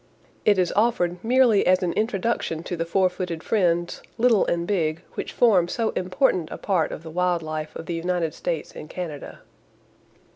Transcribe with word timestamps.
It 0.45 0.57
is 0.57 0.73
offered 0.75 1.23
merely 1.23 1.67
as 1.67 1.83
an 1.83 1.93
introduction 1.93 2.63
to 2.63 2.75
the 2.75 2.85
four 2.87 3.07
footed 3.07 3.43
friends, 3.43 4.01
little 4.17 4.47
and 4.47 4.65
big, 4.65 5.03
which 5.13 5.31
form 5.31 5.67
so 5.67 5.91
important 5.91 6.49
a 6.49 6.57
part 6.57 6.91
of 6.91 7.03
the 7.03 7.11
wild 7.11 7.43
life 7.43 7.75
of 7.75 7.85
the 7.85 7.93
United 7.93 8.33
States 8.33 8.71
and 8.75 8.89
Canada. 8.89 9.41